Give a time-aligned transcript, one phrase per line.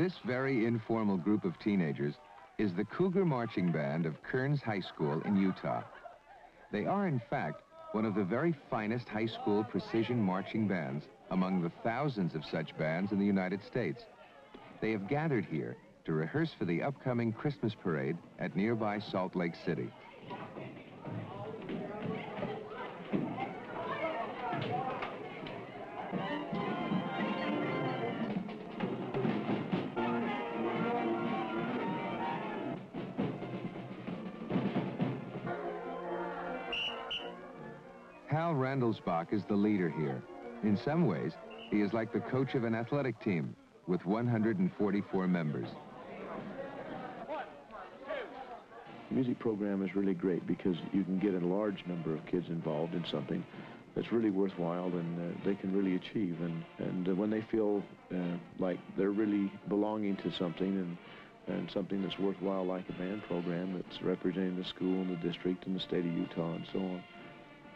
[0.00, 2.14] This very informal group of teenagers
[2.56, 5.82] is the Cougar Marching Band of Kearns High School in Utah.
[6.72, 7.60] They are, in fact,
[7.92, 12.74] one of the very finest high school precision marching bands among the thousands of such
[12.78, 14.02] bands in the United States.
[14.80, 19.54] They have gathered here to rehearse for the upcoming Christmas parade at nearby Salt Lake
[19.66, 19.90] City.
[38.30, 40.22] Cal Randelsbach is the leader here.
[40.62, 41.32] In some ways,
[41.68, 43.56] he is like the coach of an athletic team
[43.88, 45.66] with 144 members.
[49.08, 52.46] The music program is really great because you can get a large number of kids
[52.48, 53.44] involved in something
[53.96, 56.36] that's really worthwhile and uh, they can really achieve.
[56.40, 57.82] And, and uh, when they feel
[58.14, 60.96] uh, like they're really belonging to something and,
[61.48, 65.66] and something that's worthwhile like a band program that's representing the school and the district
[65.66, 67.02] and the state of Utah and so on,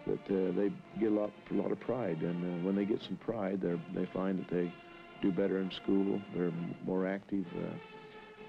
[0.06, 2.20] that uh, they get a lot, a lot of pride.
[2.20, 3.60] And uh, when they get some pride,
[3.94, 4.72] they find that they
[5.22, 6.52] do better in school, they're
[6.84, 7.74] more active, uh,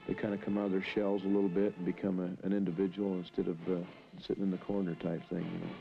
[0.08, 2.54] they kind of come out of their shells a little bit and become a, an
[2.54, 3.84] individual instead of uh,
[4.28, 5.74] sitting in the corner type thing, you know.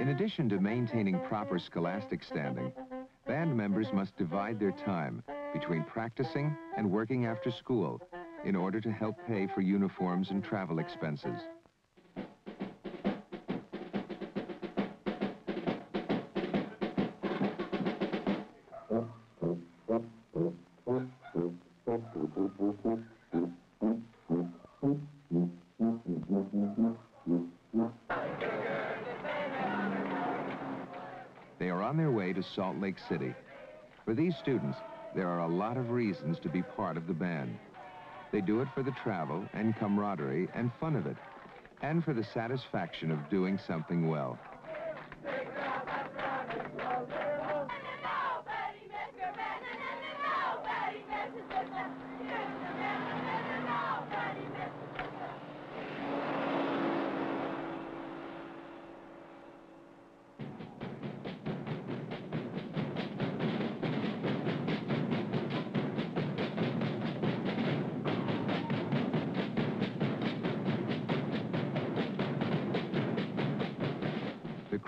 [0.00, 2.72] In addition to maintaining proper scholastic standing,
[3.26, 5.22] band members must divide their time
[5.52, 8.00] between practicing and working after school
[8.44, 11.38] in order to help pay for uniforms and travel expenses.
[31.58, 33.34] They are on their way to Salt Lake City.
[34.04, 34.78] For these students,
[35.14, 37.56] there are a lot of reasons to be part of the band.
[38.32, 41.18] They do it for the travel and camaraderie and fun of it,
[41.82, 44.38] and for the satisfaction of doing something well.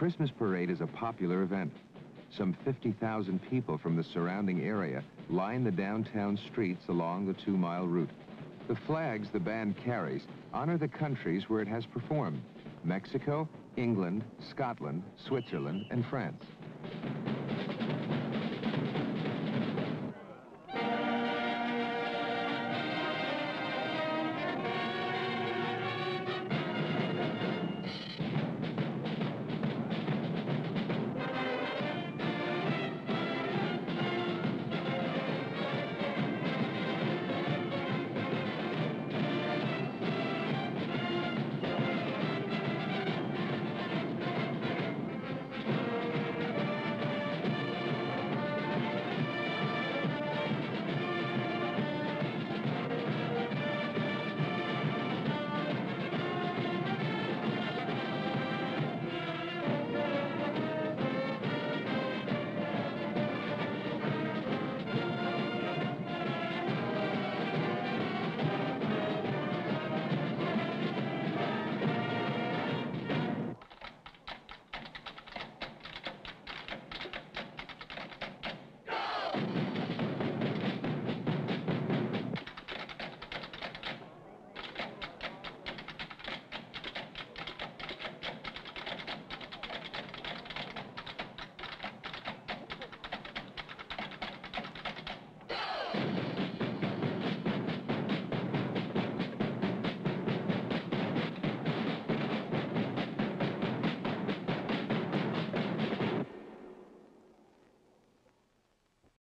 [0.05, 1.73] Christmas parade is a popular event.
[2.37, 8.11] Some 50,000 people from the surrounding area line the downtown streets along the two-mile route.
[8.69, 12.43] The flags the band carries honor the countries where it has performed.
[12.85, 13.49] Mexico,
[13.79, 16.45] England, Scotland, Switzerland, and France.